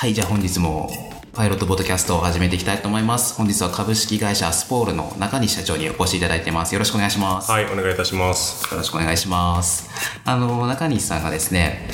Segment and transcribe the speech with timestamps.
[0.00, 0.88] はい、じゃあ本日も
[1.32, 3.34] パイロットボードキャストを始めていきたいと思います。
[3.34, 6.72] 本日は株式会社スポールの中西社長にお越しいただいてます。
[6.72, 7.50] よろしくお願いします。
[7.50, 8.72] はい、お願いいたします。
[8.72, 9.90] よろしくお願いします。
[10.24, 11.88] あの、中西さんがですね、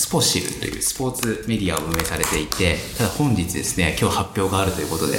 [0.00, 5.18] スポシルというスポーツメディアを運営されていて、ただ本日ですね、今日発表があるということで、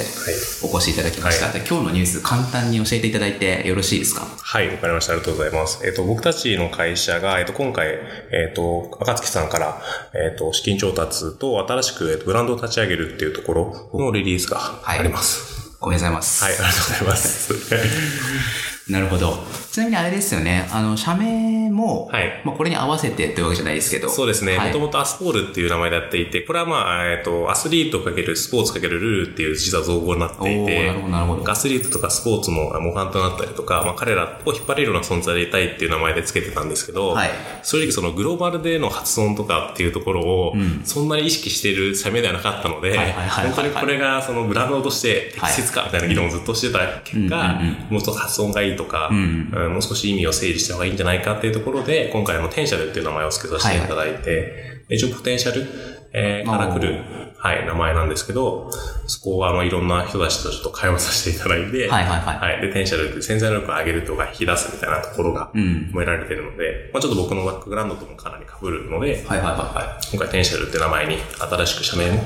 [0.64, 1.46] お越しいただきました。
[1.46, 4.26] はで今日のニュース簡単に教えていただいてよろしいですか？
[4.26, 5.12] はい、わかりました。
[5.12, 5.86] ありがとうございます。
[5.86, 7.90] えっ、と、僕たちの会社が、えっ、と、今回、
[8.32, 9.80] えっ、と、赤月さんから、
[10.14, 15.78] えっ、と、資金調達と新しく、えっとブランドを立ち上げるっていうところのリリースがはいあります。
[15.80, 16.42] おめでとうございます。
[16.42, 18.71] はい、ありがとうございます。
[18.88, 19.38] なるほど。
[19.70, 22.42] ちなみにあれですよね、あの、社名も、はい。
[22.44, 24.08] まあこれに合わせてというわけじゃないですけど。
[24.08, 24.56] そうですね。
[24.56, 24.66] はい。
[24.68, 31.50] もともとアスポールっていう名前でやっていて、これはまあ、えっ、と、アスリートかけるスポーツかけるルールっていう実は造語になっていて、なるほどなるほど。
[31.50, 37.30] アスリートとかスポーツの模範となったりとか、まあ彼らを引っ張れるような存在でいたいっていう名前で付けてたんですけど、はい。
[37.62, 43.46] 正直そのグローバルでの発音とかっていうところを、そんなに意識している社名ではなかったので、はいはいはいはい。
[43.46, 49.52] 本当にこれがそのブランドとして適切かみたいな議論をずっとしてた結果、うんうんもうちょっと発音がいいとか、ん。
[49.52, 55.66] うんもう少し意味を整理した方がいいんじゃないかっていうところで、今回あのテンシャルっていう名前を付けさせていただいて、一応ポテンシャル、
[56.12, 57.02] えーから来る、
[57.38, 58.70] はい、名前なんですけど、
[59.06, 62.60] そこはあのいろんな人たちとちょっと会話させていただいて、はいはいはい。
[62.60, 65.90] で、テンシャルって潜在能力を上げるとか引き出すみたいなところがうん。
[65.92, 69.84] 込められているので、まあちょっと僕のバックグラウンドともかなり被るので、はいはいはい。
[69.84, 70.06] はい。
[70.10, 72.18] 今回テンシャルって名前に新しく社名も、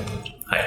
[0.44, 0.60] はい、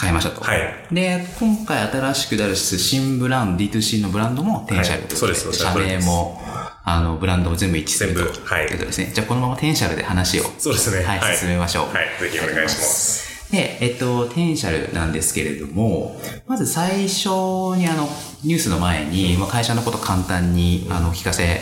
[0.00, 0.40] 変えましたと。
[0.40, 0.60] はい
[0.92, 6.40] で、今回新しく出す新ブランド、D2C のブランドもテンシャルはいそうです社名も、
[6.84, 8.22] あの、ブランドも全部一致すると。
[8.44, 9.10] はいということですね。
[9.14, 11.04] じゃあこのままテンシャルで話を、そうですね。
[11.04, 11.94] はい、進めましょう。
[11.94, 13.30] はい、ぜひお願いします。
[13.50, 17.28] で、えっと、テンシャルなんですけれども、まず最初
[17.76, 18.08] にあの、
[18.44, 21.60] ニュースの前に、まあ、会社のこと簡単にあの、お聞かせ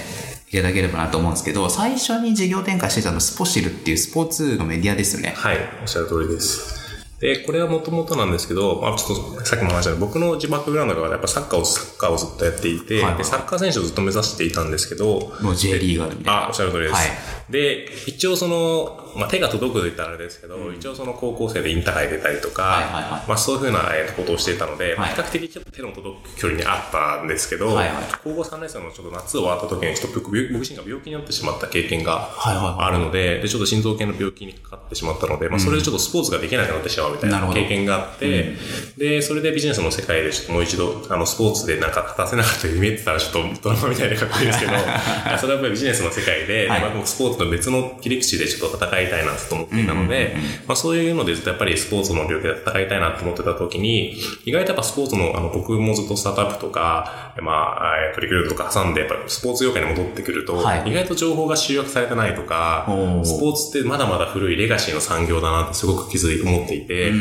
[0.50, 5.34] いただければなと思うんですけど、最初に事業展開してたのスポシルっていうスポーツのメディアですよね。
[5.36, 6.78] はい、おっしゃる通りです。
[7.20, 16.45] で、これはもともとなんですけど、まあ、ちょっとさっきも話したように僕のバックグラウンドがやっぱサッカーを、サッカーをずっとやっていて、はいはいでサッカー選手をずっと目指していたんですけど、もう J リーガーみたいな。
[16.45, 16.95] あ、おっしゃる通りです。
[16.95, 23.29] はいで、一応その、まあ、手が届くと言ったらあれですけど、一応その高校生でインターハイ出たりとか、はいはいはい。
[23.29, 28.05] まあそういうふうなえーことをしていたので、まあはい比較的ちょっと手の届く距離にあったんですけど、はいはい。
[28.23, 32.64] 高校3年生のちょっと夏終わった時にちょっと僕僕自身が病気になってしまった経験がはいはい。
[32.64, 38.55] はいあるので、で、ちょっと心臓系の病気にかかってしまったので、まあそれでちょっとスポーツができなくなってしまうみたいな経験があって、
[38.97, 46.81] で、それでビジネスの世界でちょっともう一度、あの、スポーツでなんか立たせなかった夢って言ったらちょっとドラマみたいでかっこいいですけど、それはやっぱりビジネスの世界で、はい。
[46.81, 60.91] まあ僕スポーツと別の切り口でちょっと戦いたいなと思っていたので、まあそういうのでずっとやっぱりスポーツの領域で戦いたいなと思ってた時に、意外とやっぱスポーツの、あの、僕もずっとスタートアップとか、まあ、えートリクルートとか挟んで、やっぱりスポーツ業界に戻ってくると、はい。
[60.91, 62.85] 意外と情報が集約されてないとか
[63.25, 67.13] スポーツってまだまだ古いレガシーの産業だなってすごく気づい思っていて、っ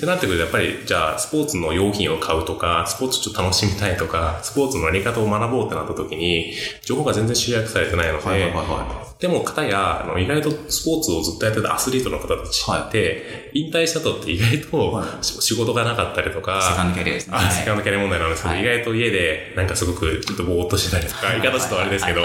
[0.00, 17.36] てなってくるとやっぱりじゃあスポーツの用品を買うとか、スポーツちょっと楽しみたいとか、スポーツのやり方を学ぼうってなった時に、情報が全然集約されてないので、はいはいはいはでも、方や、あの、意外とスポーツをずっとやってたアスリートの方たちって、引退した後って意外と仕事がなかったりとか、セカンドキャリアですね。
[17.36, 18.62] あ、セカンドキャリア問題なんですけど、はい。
[18.62, 22.22] 意外と家で、なんかすごくちょっとぼーっとしてたりとか、言い方ちょっとあれですけど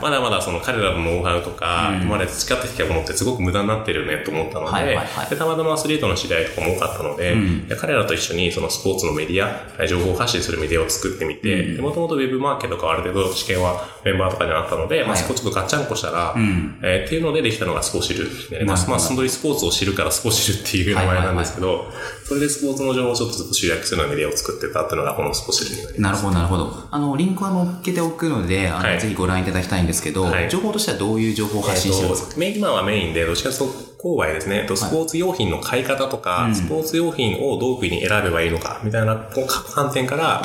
[0.00, 4.98] まだまだその彼らのノウハウとか、今まで培ってきたものってすごく無駄になってるよねと思ったので
[5.30, 7.34] でたまたまアスリートの知り合いとかも多かったので、
[7.68, 15.18] で彼らと一緒にそのスポーツのメディア、情報発信するメディアを作ってみて、もともとウェブマーケとかある程度知見はメンバーとかにあったので、まあはい。
[15.18, 16.78] そこちょっとガッチャンコしたら、ん。
[16.82, 18.80] えーっていうのでできたのがスポシルになります。
[18.80, 18.90] なるほど。
[18.90, 21.86] まあ、そのスポーツを知るからスポシルっていう名前なんですけど、
[22.24, 26.00] それでスポーツの情報をちょっと集約するようなメディアを作ってたっていうのがこのスポシルになります。
[26.00, 26.88] なるほど、なるほど。
[26.90, 30.50] あの、リンクは載っけておくので、あの、はいぜひご覧いただきたいんですけど、はい。
[30.50, 40.42] 情報としてはどういう情報を発信してますか、えーとメイン今はメインで、どっちかというと、郊外ですね、えっとスポーツ用品の買い方とか、スポーツ用品をどういうふうに選べばいいのか、みたいなこう各観点から、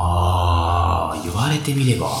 [0.00, 2.12] ああ、言われてみれば、わ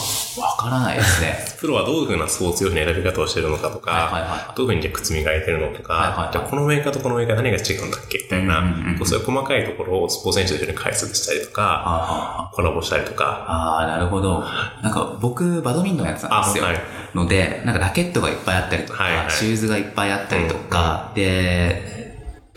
[0.58, 1.38] からないですね。
[1.60, 6.32] プロはどういうふうなスポーツ用品の選び方をしてるのかとか、はいはいはいどういうふうにじゃあ靴磨いてるのとか、はいはいはい。
[6.32, 8.98] じゃあこのメーカーとこのメーカー何が違うんだっけみたいな、うんうんうんうん。
[8.98, 14.44] こうそういう細かいところをスポーツ選手と一緒に解説したりとか、あコラボしたりとか、あ、なるほど。
[14.82, 16.64] なんか僕、バドミントンやってたんですよ。
[16.64, 16.80] あはい。
[17.14, 19.30] ので、なんかラケットがいっぱいあったりとか、はいはい。
[19.30, 21.97] シューズがいっぱいあったりとか、で、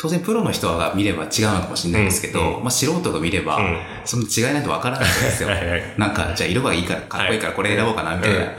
[0.01, 2.63] 当然プロの人が見れば違うのかもしれないですけど、うん。
[2.63, 3.77] まあ素人が見れば、うん。
[4.03, 5.49] その違いないとわからないんですよ。
[5.97, 8.55] なんか、じゃあ色がいいから、かっこいいからこれ選ぼうかな、みたいな、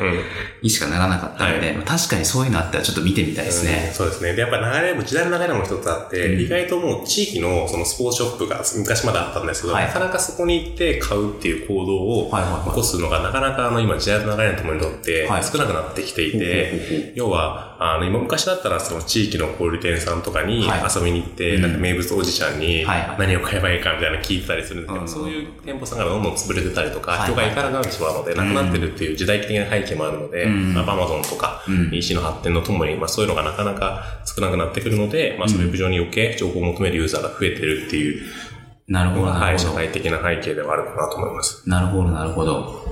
[0.62, 3.72] にしかならなかったので、確かにそういうのあったらちょっと見てみたいですうん。
[3.72, 3.90] ね。
[3.92, 4.34] そうですね。
[4.34, 9.86] で、やっぱ流れも、時代の流れも一つあって、意外ともう地域のそのスポーツショップが昔まであったんですけど、はい。
[9.86, 12.30] なかなかそこに行って買うっていう行動を
[12.66, 15.44] 起こすのがなかなかあの今時代の流れのともにとってはい。
[15.44, 20.82] 少なくなってきていて、要は、あの、今昔だったらその地域の小売店さんとかにはい。
[20.94, 21.62] 遊びに行って、うん。
[21.62, 22.84] なんか名物おじちゃんに
[23.18, 25.08] 何を買えばいいかみたいなの聞いてたりするんですけど、うん。
[25.08, 27.32] そういう店舗さんがどんどん潰れてたりとか、はい。
[27.32, 30.48] 人が行かなくなってしまうので、なくなってるっていう時代的な背景もあるので、ア
[30.94, 38.22] マゾンとかうん、EC の発展のともに、まあ、そういうのがなかなか少なくなってくるので、まあ、そのウェブ上に余計情報を求めるユーザーが増えてるっていう
[38.88, 39.70] なるほど、はい、社。
[39.70, 41.68] 会的な背景ではあるかなと思います。
[41.68, 42.91] なるほど、なるほど。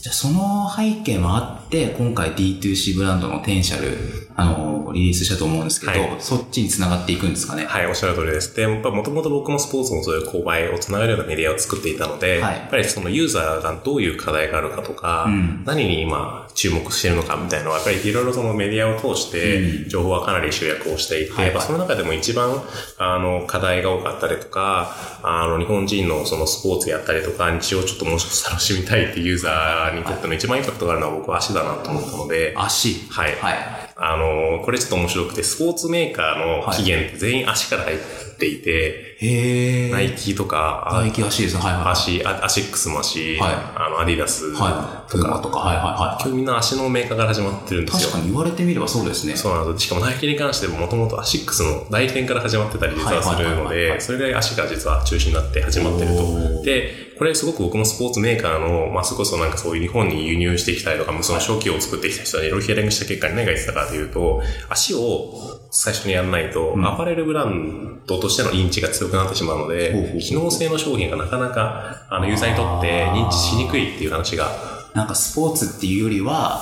[0.00, 7.64] じゃ、その背景もあって、今回 D2C ブランドのテンシャル、あの、リリースしたと思うんですけど、はいそっちに繋がっていくんですかね？
[7.64, 8.54] はい、おっしゃる通りです。
[8.56, 22.62] で、やっぱもともと僕もスポーツもそういう購買をつながるようなメディアを作っていたので、はいやっぱりそのユーザーがどういう課題があるかとか、うん何に今注目しているのかみたいなのは、やっぱりいろいろそのメディアを通して、情報はかなり集約をしていて、はいはいまあその中でも一番、
[22.98, 33.06] あの、課題が多かったりとか、あの、日本人のそのスポーツやったりとか、日をちょっともうちょっと楽しみたいっていうユーザーにとっての一番インパクトがあるのは僕は足だなと思ったので、足。
[33.10, 33.77] はいはい。
[34.00, 39.90] あの、これちょっと面白くて、スポーツメーカーの起源って全員足から入っていて、へー。
[39.90, 41.62] ナイキとか、ナイキ足ですね。
[41.62, 41.92] はいはい。
[41.92, 44.52] 足、アアシックスも足、はいあの、アディダスはい。
[44.52, 45.58] とか、プーマとか。
[45.58, 46.22] はいはいはい。
[46.22, 48.10] 今日みんな足のメーカーから始まってるんですよ。
[48.10, 49.36] 確かに言われてみればそうですね。
[49.36, 49.78] そうなんですよ。
[49.78, 56.22] しかもナイキに関してももともとアシックスの代理店から始まってたり実はするのはいはいはいはいはいで、それぐらい足が実は中心になって始まってるおと。
[56.22, 74.78] ーで、これすごく僕もスポーツメーカーの、まあ、それこそなんかそういう日本に輸入してきたりとか、その初期を作ってきた人にいろいろヒアリングした結果に何が言ってたかというと、足を最初にやらないと、んアパレルブランドとしての認知が強くなってしまうのほうほうでほう、機能性の商品がなかなか、あの、ユーザーにとって認知しにくいっていう話が。
[74.94, 76.60] なんかスポーツっていうよりは、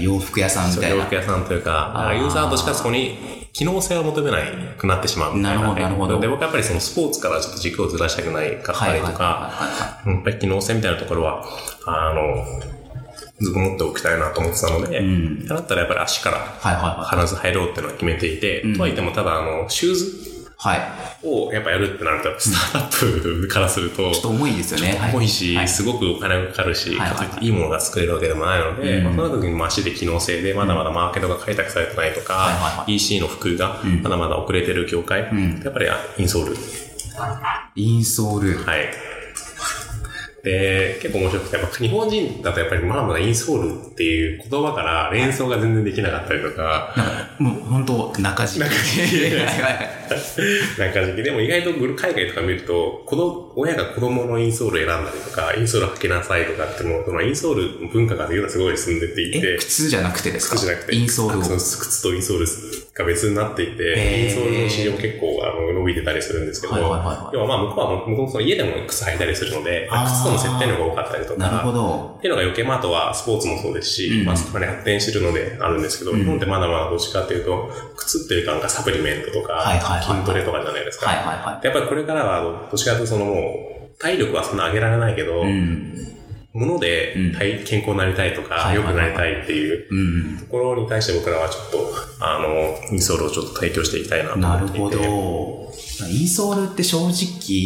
[0.00, 0.96] 洋服屋さんみたいな。
[0.96, 1.14] 洋服。
[1.14, 4.42] 屋さんというか、ユーザーとしかそこに機能性を求めない
[4.78, 5.36] くなってしまう。
[5.36, 5.60] みたいな。
[5.60, 6.20] なるほどなるほど。
[6.20, 9.52] で、僕はやっぱりそのスポーツからちょっと軸をずらしたくないかったはいはいはいりとか、
[10.06, 11.44] やっぱり機能性みたいなところは、
[11.86, 12.44] あの、
[13.40, 15.46] ずっと持っておきたいなと思ってたので、うん。
[15.46, 17.10] だったらやっぱり足から。
[17.10, 18.74] 必ず入ろうっていうのは決めていて、ん。
[18.74, 20.80] とはいってもただあの、シューズはい。
[21.22, 24.98] をやっぱやるってなると、スタートアップからすると、ちょっと重いですよね。
[24.98, 25.68] は重いし、はい。
[25.68, 27.10] すごくお金がかかるし、はい。
[27.10, 29.04] かといっていいものが作れるわけでもないので、うん。
[29.04, 34.02] まあ、その時にも足で機能性でまだまだマーケットが開拓されてないとか、EC の普及がん。
[34.02, 35.62] まだまだ遅れてる業界、ん。
[35.64, 36.56] やっぱりあインソール。
[37.74, 38.64] インソール。
[38.64, 39.09] はい。
[40.42, 46.94] で、結構面白くて、やっぱ日本人だとやっぱりまだまだインソールっていう言葉から連想が全然できなかったりとか、
[47.38, 48.64] もう本当中敷き。
[48.64, 49.20] 中敷き。
[49.22, 49.44] はいはい。
[49.62, 49.90] はい
[50.78, 60.56] なんか時期でも意外と海外とか見ると、子供、親が子供のインソール選んだりとか、インソール履けなさいとかってもう、そのインソールの文化がすごい進んでていえ、て、靴じゃなくてですか？
[60.56, 61.42] 靴じゃなくて、インソールを。
[61.42, 62.46] 靴とインソール
[63.00, 72.20] が別になっていて、インソールの市場結構あの伸びてたりするんですけど、はいはいはいはい要はまあ向こうは向こうその家でも靴履いたりするので、靴との接点量が多かったりとか、なるほどっ。
[72.20, 81.06] ていうのが余計、まあ、あとはスポーツもそうですし、うんまあ、そこまで発展してるのであるんですけど、日本ってまだまだどっちかっていうと、靴っていうかなんかサプリメントとか、はいはいはい筋トレとかじゃないですか。
[81.06, 85.46] はいはいはでやっぱりこれからは、どっちかというとそのもう、体力はそんな上げられないけど、い。
[85.46, 86.19] うん。
[86.52, 89.94] 物でうん体健康になりたいとか、はい良くなりたいっていうう
[90.34, 90.38] ん。
[90.38, 94.80] ところに対して僕らはちょっと、あの、インソールをちょっと提供していきたいなと思なるっていて。
[94.80, 95.60] ほど。
[96.10, 97.12] インソールって正直、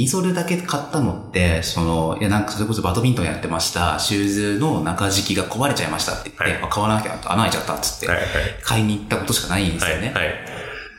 [0.01, 8.27] インソールだけ買ったのって、その、いやなんかそれこそバドミントンやってました、シューズの中敷きが壊れちゃいましたって言って、はいあ買わなきゃと穴開いちゃったっつって、はいはい。
[8.63, 10.13] 買いに行ったことしかないんですはい、よね。
[10.13, 10.25] はい。
[10.25, 10.31] で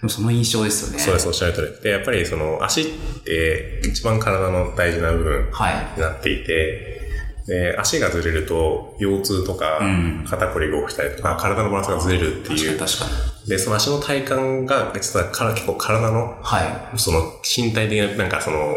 [0.01, 0.99] もその印象ですよね。
[0.99, 1.83] そうです、おっしゃる通り。
[1.83, 2.85] で、やっぱりその足っ
[3.23, 5.73] て一番体の大事な部分はい。
[5.97, 6.94] になっていて、
[7.47, 12.73] で、足がずれると、腰痛とかうん、肩こりが起きたりとか、体のバランスがずれるって確かいう。
[12.73, 13.05] に確か
[13.43, 13.49] に。
[13.49, 14.33] で、その足の体幹
[14.65, 18.75] が、実はから結構体の、はその身体的な、なんかその、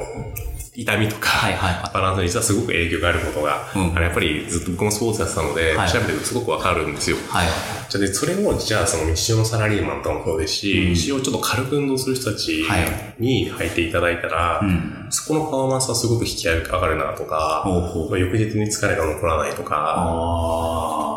[0.78, 7.16] 痛みとか、はいはいはいバランスに実はすごく影響があることが、うんあのやっぱりずっと僕もスポーツやってたので、はい調べてるとすごくわかるんですよ。
[7.16, 7.20] い。
[7.26, 7.46] はい。
[7.88, 12.86] じゃあで、それを、じゃあ、その日常のサラリーマンとかもそうですし、うん日常ちょっと軽く運動する人たちはい
[13.18, 15.06] に履いていただいたら、うん。
[15.10, 21.07] そこのパフォーマンスはすごく引き上がるなとか、ほう翌日に疲れが残らないとか、あ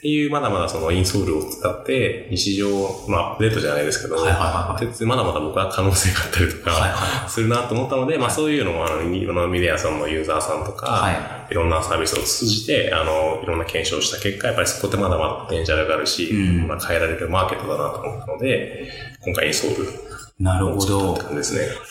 [0.00, 2.66] っていう、まだまだそのインソールを使って、日常、
[3.06, 4.98] まあ、アップデートじゃないですけど、はいはいはいはい。
[4.98, 11.12] でまだまだ僕は可能性があったりとか、はいはするなと思ったので、まあそういうのも、あの、いろんなメディアさんのユーザーさんとか、、は
[11.50, 11.54] い。
[11.54, 16.66] ろんなサービスを通じて、あの、いろんな検証をした結果、やっぱりそこってまだまだポテンシャルがあるし、うん。
[16.66, 18.88] まあ変えられるマーケットだなと思ったので、
[19.22, 20.09] 今回インソール
[20.40, 21.18] なるほど。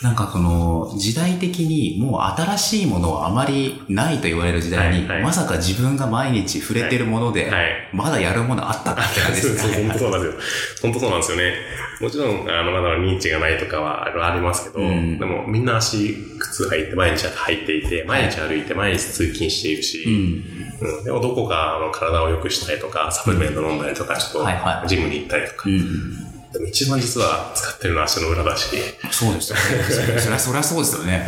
[0.02, 9.98] なんかこの時代的にもう新しいものはあまりないと言われる時代に、はいはいまさか自分が毎日触れてるもので、はいまだやるものあったって感じです そうそう、本当かね。
[9.98, 10.42] そうなんですよ。
[10.82, 11.54] 本当そうなんですよね。
[12.00, 20.88] もちろん、あの、まだ認知がないとかはありますけど、うんでもみんな足、靴履いて、毎日履いていて、毎日歩いて、毎日通勤しているし、うん。
[20.88, 24.44] うん、でもどこかあの体を良くしたりとか、サプリメント飲んだりとか、ちょっ
[24.82, 25.64] とジムに行ったりとか。
[25.66, 26.29] うん。
[26.52, 28.76] でも一番実は使ってるのは足の裏だし、
[29.10, 30.20] そうですよね。
[30.20, 31.24] そりゃ、そりゃそうですよね。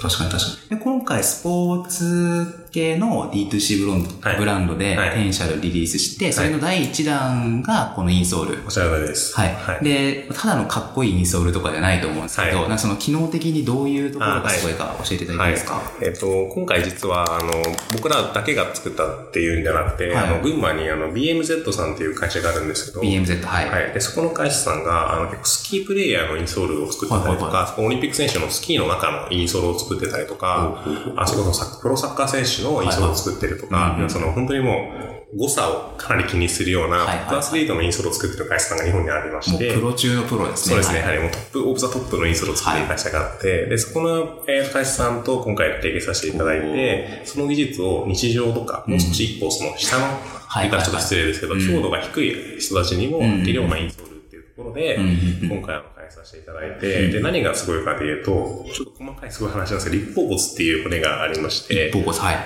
[0.00, 0.78] 確かに確かに。
[0.78, 8.64] で今回スポーツ系の D2C ブロンはいブランドではいテンシャルリリースして、それの第1弾がこのインソール。
[8.64, 9.34] おっしゃる通りです。
[9.36, 9.54] はい。
[9.54, 9.84] はい。
[9.84, 15.82] で、ただのかっこいいインソールとかじゃないと思うんですけど、はいなその機能的にどういうところがすごいか教えていただいていすか、。
[16.00, 17.52] えっ、と、今回実は、あの、
[17.92, 23.68] 僕らだけが作ったっていうんじゃなくて、はいあの、群馬にあの、BMZ さんっていう会社があるんですけど、BMZ、はい。
[23.82, 23.92] はい。
[23.92, 30.82] で、そこの会社さんが、あの、結構スキープレイヤーのインソールを作ってたりとか、はいそこオリンピック選手のスキーの中のインソールを作ってたりとか、
[31.16, 40.74] あそこのサプロサッカー選手のインソールを作ってるとか、はいその本当にもう、誤差をかなり気にするような、はいはいトップアスリートのインソールを作ってる会社さんが日本にありまして、プロ中のプロですね。
[40.74, 41.00] そうですね。
[41.00, 41.24] はいはい。
[41.24, 51.60] もう top, of the top のインソールを作ってる会社があって、で、そこの、えー会社さんと今回提携させていただいて、その技術を日常とか、もう少し一歩その下の、はい言ったらちょっと失礼ですけど、うん。
[51.60, 54.98] 強度が低い人たちにもできるようなインソールっていうところで、
[55.42, 62.36] 今回あの開発させていただいて、で、何がすごいかというと、ちょっと細かいすごい話なんですけど、立方骨っていう骨がありまして、ボコス、はい。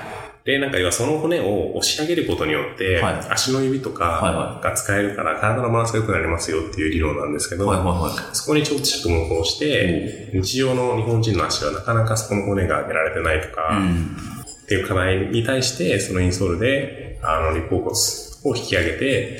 [0.46, 8.36] で、なんか要はその骨を押し上げることによって、はい足の指とかが使えるから体のバランスが良くなりますよっていう理論なんですけど、はいはいはい。
[8.36, 14.16] そこに超着目をして、日常の日本人の足はなかなかそこの骨が上げられてないとか、うん。
[14.46, 17.90] っていう課題に対して、そのインソールで、あの、立方骨
[18.44, 19.38] を引き上げて、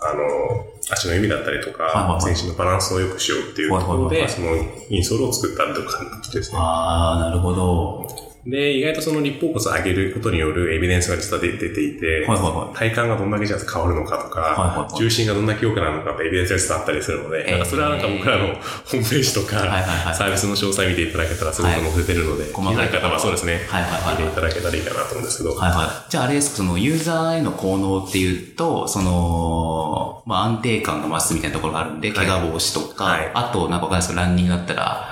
[0.00, 6.58] あの、足の指だったりとか、はいはいはい全身のバランスを良くしようっていうところで、はいはいはいそのインソールを作ったっていう感じですね。
[6.60, 8.31] あー、なるほど。
[8.46, 12.76] で、意外とその立方骨を上げることによるエビデンスが実は出ていて、はいはいはい。
[12.76, 14.98] 体幹がどんだけじゃあ変わるのかとか、はいはいはい。
[14.98, 17.50] 重心がどんだけ良くなるのかってエビデンスが実はあったりするので、えー。
[17.52, 20.14] なんかそれはなんか僕らの ホームページとか、はいはいはい。
[20.14, 24.22] サービスの詳細見ていただけたらすごく載せてるので、細かい気になる方はそうですね、はいはいはい。
[24.22, 26.10] 見ていただけたらいいかなと思うんですけど、はいはい。
[26.10, 32.26] じゃああれですか、そのユーザーへの効能っていうと、その、まあ安定感が増すみたいなところがあるんで、はい。
[32.26, 33.30] 怪我防止とか、はい。
[33.34, 35.11] あとなんかわかんないですけど、ランニングだったら、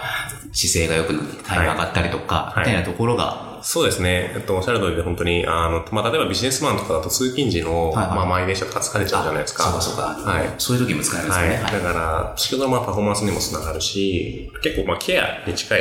[0.53, 4.33] 姿勢が良くなって、体温上がったりとか、はいみたいなところが、そうですね。
[4.35, 9.65] えっと、おっしゃる通りで本当に、あの、まあ、例えばビジネスマンとかだと通勤時の、はいはいまあ、満員電車とか疲れちゃうじゃないですか。
[9.65, 10.31] そうかそうか。
[10.31, 11.57] はいそういう時も使えますよね。
[11.57, 11.73] はい。
[11.73, 15.81] だから、先ほどのまあパフォーマンスにもつながるし、結構まあケアに近い、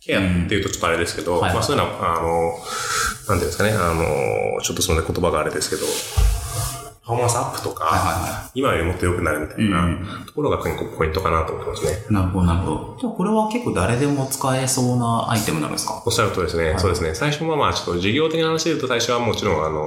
[0.00, 2.52] ケアっていうとちょっとあれですけど、はいまあそういうのは、あの、
[3.28, 5.82] なんていうんですかね、あの、ちょっとその言葉があれですけど、
[7.06, 11.90] パフォーマンスアップとか、はいはいは今よりもっと良くなるみたいなうんところが結構ポイントかなと思ってますね。
[12.10, 12.96] なるほど、なるほど。
[12.98, 16.02] じゃあこれは結構誰でも使えそうなアイテムなんですか？
[16.06, 17.14] おっしゃるとですね、そうですね。
[17.14, 19.78] 最初はまあちょっと事業的な話で言うと最初はもちろんあの、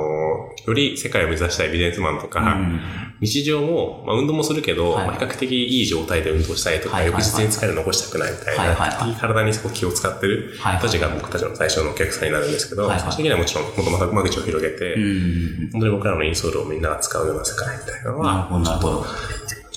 [0.66, 2.82] より世界を目指したいビジネスマンとか、うん
[3.20, 15.70] 日常も、まあ、運動もするけど、はいまあ、比較的いい状態で運動したいとか、翌日に疲れを残したくないみたいな、はいはいはい体に気を使ってる人たちが僕たちの最初のお客さんになるんですけど、最終的にはもちろん、もっとまた間口を広げて、うん。
[15.72, 19.06] 本当に僕らのインソールをみんなが使うような世界みたいなのは、なるほど。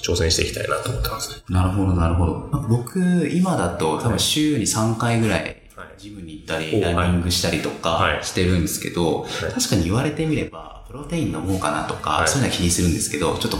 [0.02, 1.42] 挑戦していきたいなと思ってますね。
[1.48, 2.50] なるほど、なるほど。
[2.68, 5.59] 僕、今だと多分週に3回ぐらい
[6.00, 13.58] ジムに行ったおり、ランニングしたりとはいかしてるんですけど、確かに言われてみれば、プロテイン飲もうかなとか、はいそういうのは気にするんですけど、ちょっと、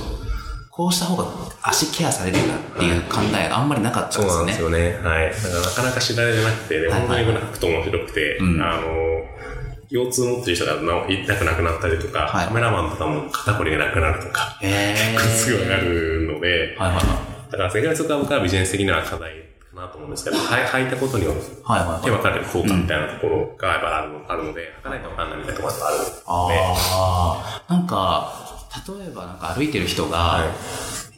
[0.70, 1.26] こうした方が
[1.62, 4.92] 足ケアされるよなっていう考えがあんまりなかったんそうですよね。
[4.94, 5.08] なんですよね。
[5.10, 5.30] はい。
[5.30, 8.82] だからなかなか知られてなくて、ではいはい本当にグラフと面白くて、うんあの、
[9.90, 15.18] 腰痛持ってる人が痛くなくなったりとか、はいカメラマンとかも肩こりがなくなるとか、へー。
[15.18, 17.52] すごいあるので、はいはいはい。
[17.52, 22.10] だから世界そこは僕はビジネス的には課題かなと思うんですけど、はい履いたことによってはいはいはい。
[22.10, 28.32] 分かる効果みたいなところがやっぱあるのあるので、履かないと分かんないみたいなところがあるので、ああ、なんか、
[28.88, 30.44] 例えばなんか歩いてる人がは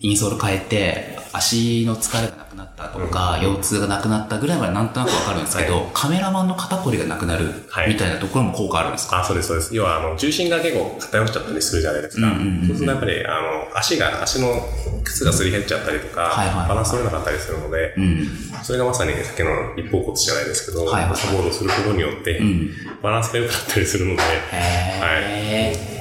[0.00, 7.88] い、インソール変えて、足の疲れがなったとか、腰痛がなくなったぐらいまでなんとなくわかるんですけど、はカメラマンの肩こりがなくなるはい。
[7.88, 9.74] みたいなところも効果あるんですか、あ、そうです、そうです。
[9.74, 12.26] 要は、あの、重心が結構偏っちゃったりするじゃないですか。
[12.26, 12.66] うんうんうんうん。
[12.68, 14.62] そうするとやっぱり、あの、足が、足の
[15.04, 18.28] 靴がすり減っちゃったりとか、はいはいはいバランス取れなかったりするので、うん。
[18.62, 22.70] それがまさにさっきの立方骨じゃないですけど、はいはいサポートすることによって、ん。
[23.02, 25.91] バランスが良くなったりするので、へー。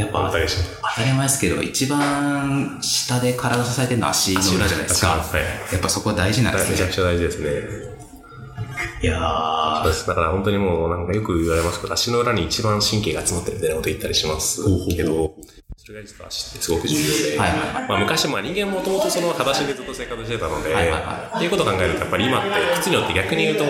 [0.00, 0.38] やっぱ当た
[1.04, 5.24] り前ですけど、一番下で体を支えてるのは足の裏じゃないですか。
[5.72, 6.70] やっぱそこは大事なんですね。
[6.72, 7.50] めちゃくちゃ大事ですね。
[9.02, 10.06] いやーそうです。
[10.06, 14.62] だから本当にもうなんかよく言われますけど、足の裏に一番神経が集まってるみたいなこと言ったりします
[14.94, 15.34] けど、
[15.76, 17.88] そそれが実は足ってすごく重要で、はいはい。
[17.88, 21.36] まあ、昔、まあ、人間もともとその裸足でずっと生活してたので、はいはいはい。
[21.36, 23.64] っていうことを考えると、やっぱり今って靴によって逆に言うと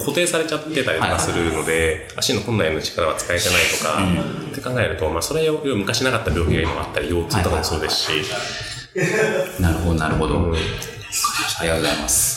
[0.00, 4.02] 固定されちゃってたりとかするので、足の本来の力は使えてないとか、
[4.50, 8.10] って考えると、まあ、それを昔なかった病気が今あったり、腰痛とかもそうですし、
[9.62, 10.34] なるほど、なるほど。
[10.34, 10.54] うん。
[10.54, 10.58] あ
[11.62, 12.33] りがとうございます。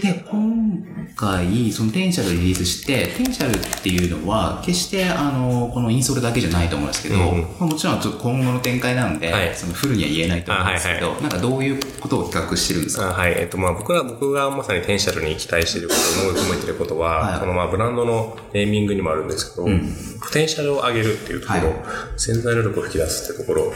[0.00, 0.84] で、今
[1.14, 7.40] 回、そのテンシャルリリースして、テンシャルっていうのは、決して、あの、このインソールだけじゃないと思うんですけど、うんうん。
[7.42, 9.54] まあ、もちろんちょっと今後の展開なので、はい。
[9.54, 13.10] そのフルには言えないと思うんですけど、なんかどういうことを企画してるんですか？
[13.10, 13.34] あはい。
[13.36, 17.40] えっと、まあ、僕ら、僕がまさにテンシャルに期待していること、思い込めていることは、はい。
[17.40, 21.74] そのまあ、ブランドのネーミングにもあるんですけど、ポテンシャルを上げるっていうところ、はい。
[22.16, 23.72] 潜在能力を引き出すっていうところ、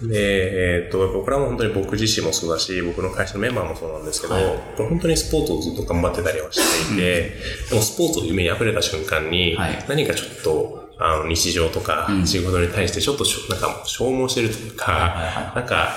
[0.00, 7.32] で、えっと、僕らも本当に僕自身もそうだし、僕の会社のメンバーもそうなんですけど、これ本当にスポーツをずっと頑張ってたりはしていて、
[7.70, 9.84] でもスポーツを夢に溢れた瞬間に、はい。
[9.88, 12.26] 何かちょっと、あの、日常とかうん。
[12.26, 15.92] 仕事に対してちょっとしょ、なんか消耗してるというか、なんか、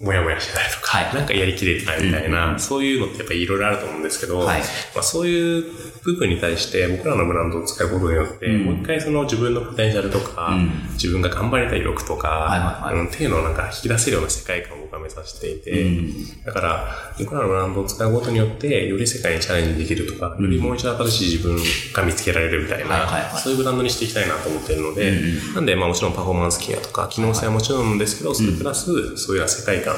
[0.00, 1.14] もやもやしてたりとか、はい。
[1.14, 4.60] なんかやりきれてないみたいな、そういうのってやっぱりいろいろあると思うんですけど、はい。
[4.94, 5.64] まあ、そういう
[6.02, 8.64] 部分に対して僕らのブランドを使うことによって、うん。
[8.64, 10.92] もう一回その自分のポテンシャルとか、うん。
[10.92, 13.00] 自分が頑張りたい欲とか、はいはいはい。
[13.00, 16.86] うんっていうのをなんか引き出せるような世界観を僕は目指していて、うんだから
[17.18, 21.56] 僕らのブランドを使うことによって、より世界にチャレンジできるとか、よりもう一度新しい自分
[21.92, 29.94] が見つけられるみたいな、そういうブランドにしていきたいなと思っているので、うんなんでまあもちろんパフォーマンスケアとか、機能性はもちろんですけど、それプラス、そういう世界観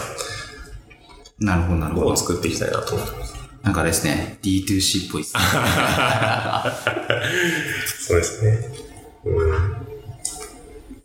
[1.38, 2.16] なるほど、なるほどを。
[2.16, 3.34] 作っていきたいなと思ってます。
[3.62, 5.40] なんかですね、D2C っぽいですね。
[8.00, 8.70] そうですね。
[9.24, 9.86] うん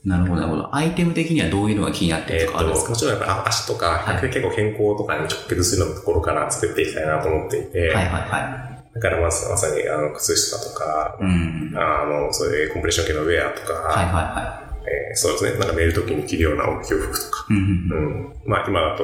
[0.03, 0.75] なるほど、なるほど。
[0.75, 2.89] アイテム的にはどういうのが気になってると、とかあるんですか？
[2.89, 11.23] もちろんやっぱ足とか、結構健康とかに直結するようなところから作っていきたいなと思っていて、はいはいはだからまさまさにあの靴下とかい。
[11.23, 11.73] う、ん。
[11.77, 17.53] あの、そういうコンプレッション系のウェアとか、はいはいはえーそうですね、なんか寝るときに着るようなお洋服とか、い。
[17.53, 18.33] うんうんうん。
[18.45, 19.03] まあ今だと、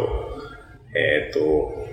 [0.96, 1.88] えっ、と、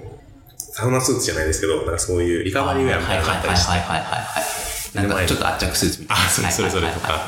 [0.57, 4.74] サウナスーツじゃないですけど、なんかそういうリカバリーウェアみたいなのがあったりして、はいはいはいはいはい。
[4.95, 6.25] なんかちょっと圧着スーツみたいな。
[6.25, 7.21] あ、それそれそれとか、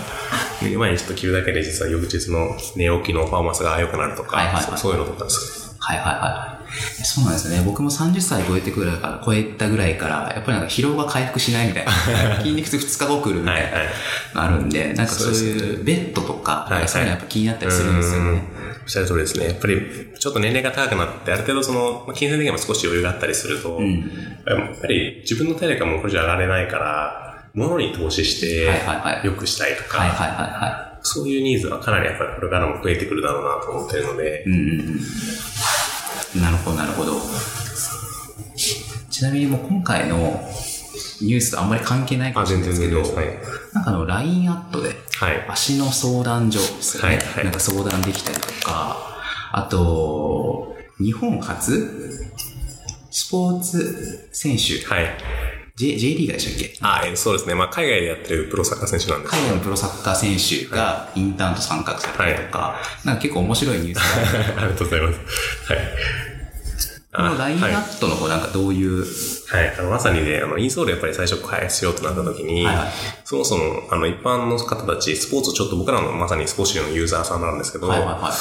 [0.62, 5.76] 寝る前にちょっと着るだけで実は翌日の寝起きのパフォーマンスが良くなるとか、はいはいはいそういうのとかです。
[5.78, 6.56] はいはいはい。
[7.04, 7.62] そうなんですよね。
[7.64, 11.92] 僕も30歳超えてくらいから、超えたぐらいから、やっぱりなんか疲労が回復しないみたいな。
[12.42, 13.86] 筋肉痛2日後来るみたいなはいはい。
[14.34, 18.42] のあるんで、なんかそういうベッドとか、いはいそういうのやっぱ気になったりするんですよね。
[18.82, 19.46] おっしゃる通りですね。
[19.46, 19.80] やっぱり、
[20.18, 24.00] ちょっと年齢が高くなって、ある程度その、まあ金銭的にも少し余裕があったりすると、ん
[24.46, 28.70] やっぱり自分の体力がもうこれじゃ上がれないから、物に投資して
[29.24, 34.44] 良くしたいとか、そういうニーズはかなりやっぱりこれからも増えてくるだろうなと思ってるのでい。
[34.44, 35.00] う、んうん
[36.34, 36.42] うん。
[36.42, 37.14] なるほどなるほど。
[39.10, 40.16] ちなみにもう今回の
[41.22, 43.00] ニュースとあんまり関係ないかあ、もしれないですけど。
[43.00, 43.26] はい。
[43.72, 45.46] なんかあの LINE アットで、はい。
[45.48, 47.16] 足の相談所ですよね。
[47.16, 48.98] はいはいなんか相談できたりとか、
[49.52, 52.30] あと、日本初
[53.10, 55.06] スポーツ選手、はい。
[55.76, 56.78] J, J リーガーでしたっけ？
[56.80, 57.54] あ、えーそうですね。
[57.54, 65.72] まあ、海外でやってるプロサッカー選手なんです海外のプロサッカー選手がインターンと参画されたりとか、なんか結構面白いニュースが ありがとうございます。
[65.72, 65.78] はい。
[67.16, 69.04] この LINE アはいットのこうなんかどういう、は
[69.62, 69.74] い。
[69.78, 72.86] あの、まさにね、あの、インソールやっぱり最初開発しようとなった時に、はいはい
[73.24, 78.34] そもそも、あの、一般の方たち、スポーツちょっと僕らのまさにスポーツのユーザーさんなんですけど、はいはいは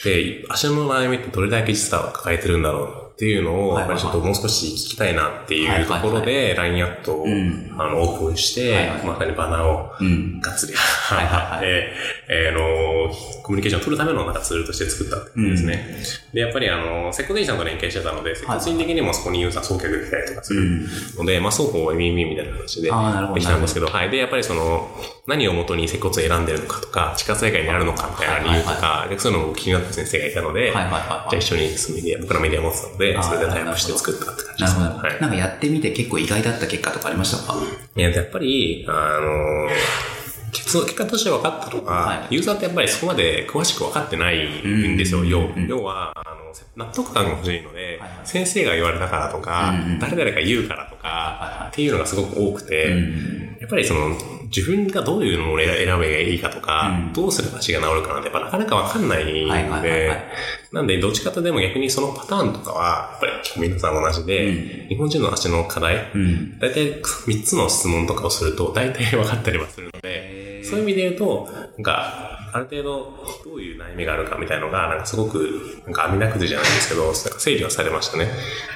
[0.00, 0.04] い。
[0.04, 7.74] で、足の悩みってどれだけ実は抱えてるんだろうっていうのを、やっぱりちょっともう少し聞きたいなっていうところで、LINE アットを、ん。
[7.78, 10.38] あの、オープンして、まさにバナーを、うん。
[10.38, 11.92] がっつり、いはいはい貼って、
[12.28, 13.10] えの、
[13.42, 15.96] コミュニケーションを取るためのなんかツールとして作ったってですね。
[16.34, 24.10] で、やっぱりあの、セコデイさんと連携してたので、セコ人的にもそこにユーザー送客できたりとかするので、まあ、双方ウィンウィンみたいな話でできたんですけど、はい。
[24.10, 24.90] で、やっぱりその、
[25.26, 34.78] 何をもとに接骨を選んでるのかとか、地下水害にあるのかみたいな理由とか、でそういうのも気になった先生がいたので、じゃあ一緒にそのメディア、僕らメディア持ってたのであ、ーそれでタイアップして作ったって感じです。
[34.78, 35.06] なるほど。
[35.08, 37.54] はいなんかやってみて結構意外だった結果とかありましたか？
[37.96, 39.68] いや、やっぱり、あの
[40.52, 45.20] 結結果として分かったのは、はいユーザーってやっぱりそこまで詳しく分かってないんですよ。
[45.20, 53.56] うん要うん要は、あの、納得感が欲しいので、はいはい先生が言われたからとか、うんうん誰々が言うからとか、はいはいっていうのがすごく多くて、うん。
[53.60, 54.16] やっぱりその、
[54.54, 57.12] 自分がどういうのを選べばいいかとか、うん。
[57.12, 60.24] どうすれば足が治るかなんて、やっぱなかなかわかんないんで、はいはいはいはい。
[60.72, 63.26] なんで、どっちかとでも逆にそのパターンとかは、やっぱ
[63.60, 64.88] り皆さん同じで、うん。
[64.88, 66.58] 日本人の足の課題、うん。
[66.58, 73.12] 大体3つの質問とかをすると、大体分かったりはするので、そういう意味で言うと、なんか、ある程度、
[73.44, 78.30] どういう悩みがあるかみたいのが、なんかすごく、なんか網だくじじゃないですけど、なんか整理はされましたね。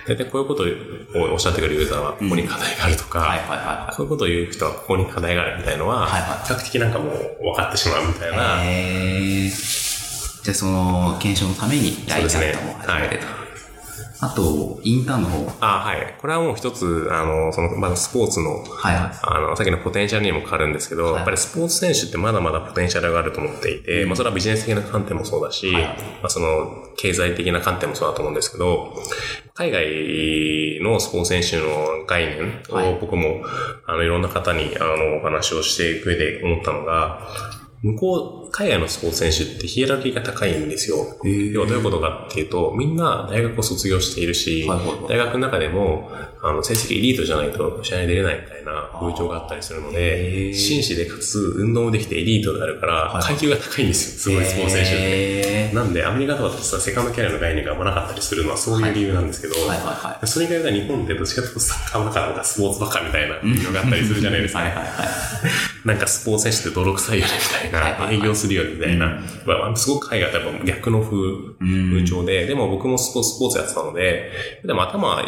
[0.06, 0.64] 大体こういうこと
[1.18, 3.92] をおっしゃってくるユーザーは、ここに課題があるとか。
[3.96, 8.62] こういうことを言う人はここに課題があるみたいのは、比較的なんかもう分かってしまうみたいな、
[10.42, 13.39] じゃあその検証のためにラインナットも始めてと。
[14.22, 15.52] あと、インターンの方。
[15.60, 16.14] あはい。
[16.20, 19.12] これはもう一つ、あの、その、まずスポーツの、はいはい。
[19.22, 28.94] あの、さっきのポテンシャルにも変わるんですけど、はいやっぱりスポーツ選手ってまだまだポテンシャルがあると思っていて、まあそれはビジネス的な観点もそうだし、はいまあその、経済的な観点もそうだと思うんですけど、
[29.54, 33.42] 海外のスポーツ選手の概念はいを僕も、
[33.86, 37.26] あの、いろんな方に、あの、お話をしていく上で思ったのが、
[37.82, 40.96] 向こう、海外のスポーツ選手ってヒエラルキーが高いんですよ。
[41.24, 46.10] ー要はどういうことかっていうと、みんな大学を卒業しているし、はいはいはい大学の中でも、
[46.42, 54.36] あの、成績エリートじゃないと試合に出れないみたいな風潮があったりするのへで、ー紳士でかつ運動もできてエリートであるから、い階級が高いんですよ。
[54.36, 54.98] すごいスポーツ選手って。
[54.98, 60.26] へなんで、アメリカとかってさ、セカンドキャリアの概念があんまなかったりするのはそういう理由なんですけど、ーはいはいはい。
[60.26, 64.60] それ以外が日本ってどっちかというとサッカーバカとかスポーツバカみたいなのがあったりするじゃないですか。
[64.60, 64.86] はいはいはい。
[65.84, 67.32] なんかスポーツ選手って泥臭いよね
[67.62, 71.16] みたいな、はいはいはい営業するよねみたいな、まあ、すごく海外とやっぱ逆の風、
[71.60, 74.30] 風潮で、でも僕もスポーツ、スポーツやってたので、
[74.64, 75.22] でも頭、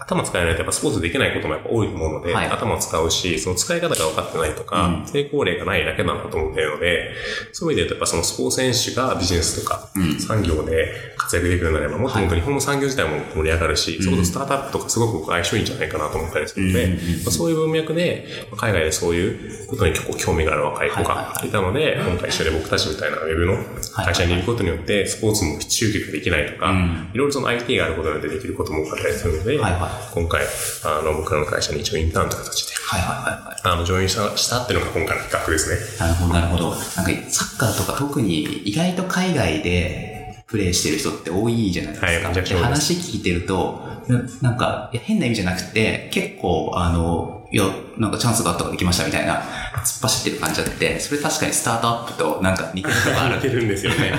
[0.00, 2.46] 頭使えないとやっぱスポーツできないこともやっぱ多いと思うので、はい。
[2.48, 5.06] 頭を使うし、その使い方が分かってないとか、うん。
[5.06, 7.14] 成功例がないだけなんだと思っているので、
[7.52, 10.18] そういう意味で言うとやっぱそのスポーツ選手がビジネスとか、うん。
[10.20, 23.56] 産業で活躍できるようになれば、もっと日本の産業自体も盛り上がるし、それこそスタートアップとかすごく僕相性いいんじゃないかなと思ったりするので、うんまあそういう文脈で、まあ海外でそういうことに結構興味がある若い子がいたので、今回一緒で僕たちみたいなウェブの
[23.94, 30.42] 会社にいることによって、スポーツも集客できないとか、うんいろいろその IT があることによってできることも多かったりするので、はいは今回、
[30.84, 33.60] あの、僕らの会社に一応インターンという形で、はいはいはいはい。
[33.64, 35.76] あの、ジョインしたしたっていうのが今回の企画ですね。
[35.98, 36.70] なるほど、なるほど。
[36.70, 36.82] なんか、
[37.28, 42.06] サッカーとか特に意外と海外でプレイしてる人って多いじゃないですか。
[42.06, 47.64] はい話聞いてると、ななんか、変な意味じゃなくて、結構、あの、いや、
[47.98, 49.42] なんかチャンスがあったからできましたみたいな、
[49.84, 54.10] 突っ走ってる感じあって、それ確かにスタートアップとなんか似てるのがある 似てるんですよね。
[54.10, 54.18] はい。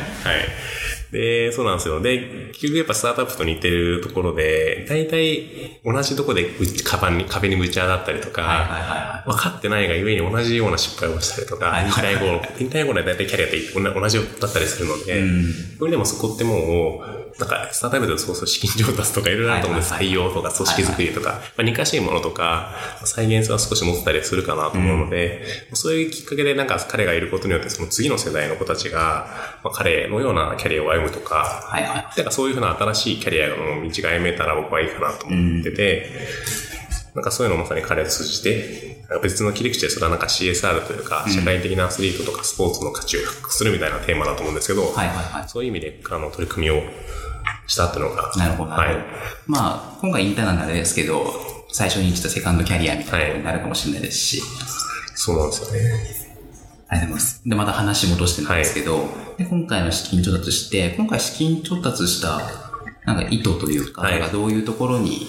[1.14, 2.02] で、そうなんですよ。
[2.02, 6.50] で、結局やっぱスタートアップと似てるところで、大体同じとこで
[6.84, 13.58] カバンに壁にぶち当たったりとか、はいはいは分かってないがゆえに同じような失敗をしたりとか、はい引退後、引退後で大体キャリアって
[14.00, 15.54] 同じだったりするので、うん。
[15.80, 19.94] それでもそこってもう、なんか、スタートアップでそうそう資金調達とかいろいろあると思うんです。
[19.94, 29.28] はいはい採用とか組織づくりとか、まあ、似かしいものとか、再現性は少し持ってたりするかなと思うので、そういうきっかけでなんか彼がいることによって、その次の世代の子たちが、
[29.64, 31.74] まあ、彼のようなキャリアを歩むとか、い。
[31.74, 32.14] はいはい。
[32.18, 33.56] なんかそういうふうな新しいキャリアの
[33.90, 36.10] 道が歩めたら僕はいいかなと思ってて、
[37.16, 45.50] なんかそういうのをまさに彼を通じて、別の切り口でそれはなんか CSR というか、社会的なアスリートとかスポーツの価値を低くするみたいなテーマだと思うんですけど、はいはいはい。
[45.50, 46.82] そういう意味であの取り組みを
[47.68, 48.72] したっていうのが、なるほど。
[48.72, 48.96] はい。
[49.46, 51.26] まあ、今回インターンなんですけど、
[51.72, 54.42] 最初に言ったセカンドキャリアみたいなことになるかもしれないですし、
[55.16, 56.23] そうなんですよね。
[56.94, 57.42] ありがとうございます。
[57.46, 62.40] で、また話戻してなんですけど、で今回の資金調達して、今回資金調達した、
[63.06, 65.28] なんか意図というか、はいどういうところに、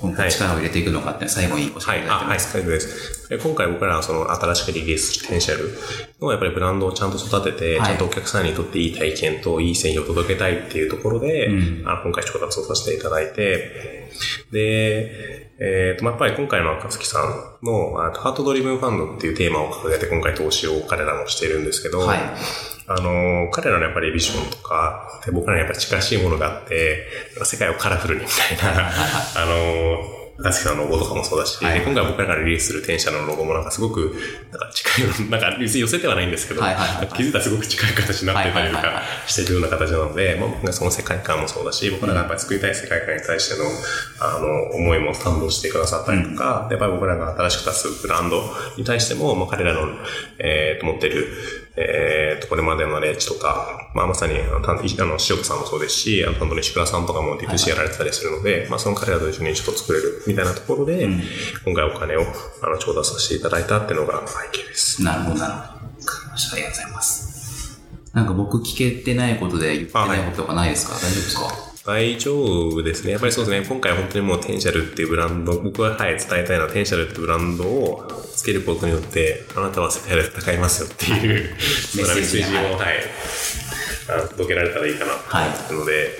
[0.00, 2.56] 今回力を入れていくのかって最後に教えていただいてはい、あ、はい、ます。
[2.56, 3.28] 大丈夫です。
[3.28, 5.76] で今回僕らはその新しくリリースするテンシャル
[6.20, 14.12] のやっぱりブランドをちゃんと育てて、はいちゃんとお客さんにとっていい体験といい製品を届けたいっていうところで、うんあの今回調達をさせていただいて、
[14.52, 22.18] で、えっ、と、まあやっぱり今回の赤月さんの、あハートドリブンファンドっていうテーマを掲げて今回投資を彼らもしているんですけど、はい。
[22.90, 27.06] あの、彼らのやっぱりビジョンとか、で僕らにやっぱり近しいものがあって、
[27.44, 31.80] 世界をカラフルにみたいな、あの、高槻さんのロゴとかもそうだし、はい。
[31.80, 34.14] で今回僕らがリリースする天社のロゴもなんかすごく、
[34.52, 37.06] なんか近い、 なんか別に寄せてはないんですけど、はいはいはいはい。
[37.08, 43.64] 気づいたらすごく近い形になってたりとかしてるような形なので、まあ僕がその世界観もそうだし、僕らがやっぱり作りたい世界観に対しての、
[44.20, 48.44] あの、思いも賛同してくださったりとか、でやっぱり僕らが新しく出すブランド
[48.76, 49.88] に対しても、まあ彼らの、
[50.38, 61.08] えーと、持ってる、えーと、これまでのナレッジとか、まあまさに、あの、あの塩田さんもそうですし、あの、担当の石倉さんとかも D2C やられてたりするので、まあその彼らと一緒にちょっと作れるみたいなところで、
[61.64, 62.22] 今回お金を、
[62.62, 65.02] あの、調達させていただいたっていうのが背景です。
[65.04, 65.64] なるほど、なるほど。
[66.52, 67.80] ありがとうございます。
[68.14, 71.67] なんか僕聞けてないことで言ってないこととかないですか、大丈夫ですか？
[71.88, 73.12] 大丈夫ですね。
[73.12, 73.66] やっぱりそうですね。
[73.66, 82.96] 今回本当にもうテンシャルっていうブランド、僕ははい、伝えたいのはテンシャルっていうブランドをつけることによって、あなたは世界で戦いますよっていう、そんなメッセージを、はい
[84.30, 86.10] 届けられたらいいかなと思ってるので、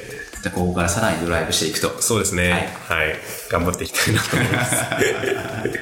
[0.42, 1.88] じゃあここからさらにドライブしていくと。
[1.88, 2.50] わそうですね。
[2.86, 3.12] ははいい。
[3.50, 4.76] 頑張っていきたいなと思います。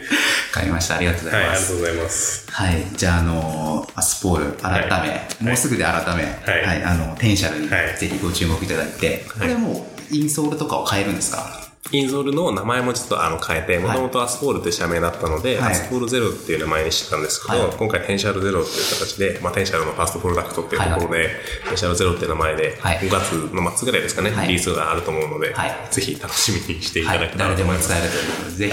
[0.86, 0.96] した。
[0.96, 1.60] ありがとうございあます。
[1.60, 2.46] りがとうございます。
[2.50, 2.84] はい。
[2.96, 5.06] じゃあ、あの、アスポール、改め、は
[5.40, 11.62] いもうすぐで改め、はい、いあの、テンシャルにはいぜひご注目いただいて、これもう、インソールとかを変えるんですか？
[11.92, 21.28] インソールの名前もちょっとあの変えて、もともとアスフォールって社名だったので、はいアスフォールゼロっていう名前にしてたんですけど、はい今回テンシャルゼロっていう形で、まあ、テンシャルの first product っていうところで、
[21.68, 27.36] テンシャルゼロっていう名前で、はい5月の末ぐらいですかね、はいリリースがあると思うので、はいぜひ楽しみにしていたはいだけ。
[27.36, 27.88] たら誰でもと思います。
[27.88, 28.72] 使えるということで、ぜひ、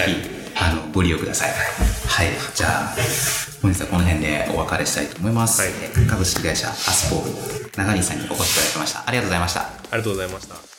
[0.56, 1.49] はいあの、ご利用ください。
[2.08, 2.28] はい。
[2.56, 2.96] じゃあ、
[3.62, 5.62] 本日はこの辺でお別れしたいと思います。
[5.62, 9.04] はいえ株式会社アスポール、長西さんにお越しいただきました。
[9.08, 9.62] ありがとうございました。
[9.62, 10.73] ありがとうございました。